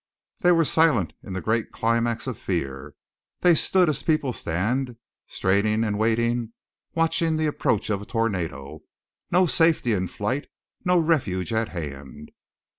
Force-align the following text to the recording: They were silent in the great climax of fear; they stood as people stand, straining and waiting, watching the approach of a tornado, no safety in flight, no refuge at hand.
They 0.39 0.51
were 0.51 0.65
silent 0.65 1.13
in 1.21 1.33
the 1.33 1.41
great 1.41 1.71
climax 1.71 2.25
of 2.25 2.35
fear; 2.35 2.95
they 3.41 3.53
stood 3.53 3.87
as 3.87 4.01
people 4.01 4.33
stand, 4.33 4.95
straining 5.27 5.83
and 5.83 5.99
waiting, 5.99 6.53
watching 6.95 7.37
the 7.37 7.45
approach 7.45 7.91
of 7.91 8.01
a 8.01 8.05
tornado, 8.07 8.81
no 9.29 9.45
safety 9.45 9.93
in 9.93 10.07
flight, 10.07 10.47
no 10.83 10.97
refuge 10.97 11.53
at 11.53 11.69
hand. 11.69 12.31